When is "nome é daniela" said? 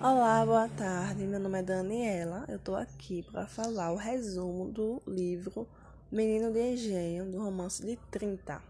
1.40-2.44